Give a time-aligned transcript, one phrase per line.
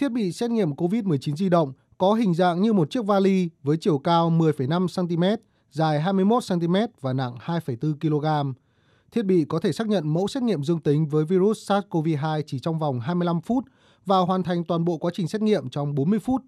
[0.00, 3.76] Thiết bị xét nghiệm COVID-19 di động có hình dạng như một chiếc vali với
[3.80, 8.52] chiều cao 10,5 cm, dài 21 cm và nặng 2,4 kg.
[9.12, 12.58] Thiết bị có thể xác nhận mẫu xét nghiệm dương tính với virus SARS-CoV-2 chỉ
[12.58, 13.64] trong vòng 25 phút
[14.04, 16.42] và hoàn thành toàn bộ quá trình xét nghiệm trong 40 phút.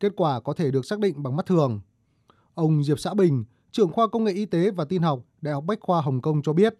[0.00, 1.80] Kết quả có thể được xác định bằng mắt thường.
[2.54, 5.64] Ông Diệp Xã Bình, trưởng khoa công nghệ y tế và tin học, Đại học
[5.66, 6.74] Bách khoa Hồng Kông cho biết.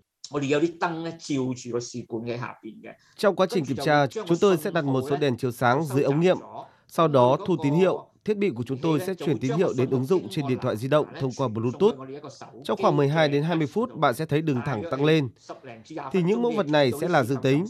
[3.16, 6.02] Trong quá trình kiểm tra, chúng tôi sẽ đặt một số đèn chiếu sáng dưới
[6.02, 6.38] ống nghiệm,
[6.88, 9.90] sau đó thu tín hiệu thiết bị của chúng tôi sẽ chuyển tín hiệu đến
[9.90, 11.94] ứng dụng trên điện thoại di động thông qua Bluetooth.
[12.64, 15.28] Trong khoảng 12 đến 20 phút, bạn sẽ thấy đường thẳng tăng lên.
[16.12, 17.64] Thì những mẫu vật này sẽ là dương tính.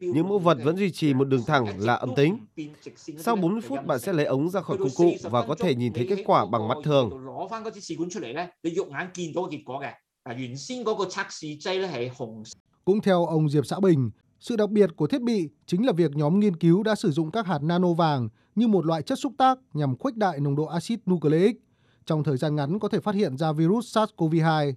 [0.00, 2.38] Những mẫu vật vẫn duy trì một đường thẳng là âm tính.
[3.18, 5.92] Sau 40 phút, bạn sẽ lấy ống ra khỏi công cụ và có thể nhìn
[5.92, 7.10] thấy kết quả bằng mắt thường.
[12.84, 16.10] Cũng theo ông Diệp Xã Bình, sự đặc biệt của thiết bị chính là việc
[16.16, 19.32] nhóm nghiên cứu đã sử dụng các hạt nano vàng như một loại chất xúc
[19.38, 21.56] tác nhằm khuếch đại nồng độ axit nucleic.
[22.06, 24.72] Trong thời gian ngắn có thể phát hiện ra virus SARS-CoV-2.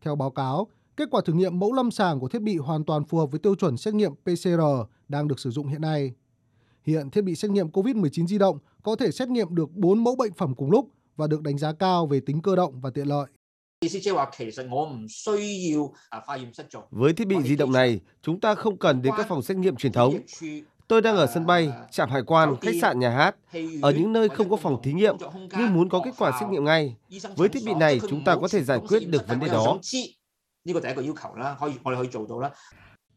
[0.00, 3.04] Theo báo cáo, kết quả thử nghiệm mẫu lâm sàng của thiết bị hoàn toàn
[3.04, 4.60] phù hợp với tiêu chuẩn xét nghiệm PCR
[5.08, 6.12] đang được sử dụng hiện nay.
[6.84, 10.16] Hiện thiết bị xét nghiệm COVID-19 di động có thể xét nghiệm được 4 mẫu
[10.16, 13.06] bệnh phẩm cùng lúc và được đánh giá cao về tính cơ động và tiện
[13.06, 13.26] lợi.
[16.90, 19.76] Với thiết bị di động này, chúng ta không cần đến các phòng xét nghiệm
[19.76, 20.14] truyền thống.
[20.88, 23.36] Tôi đang ở sân bay, trạm hải quan, khách sạn, nhà hát,
[23.82, 25.16] ở những nơi không có phòng thí nghiệm
[25.58, 26.96] nhưng muốn có kết quả xét nghiệm ngay.
[27.36, 29.78] Với thiết bị này, chúng ta có thể giải quyết được vấn đề đó.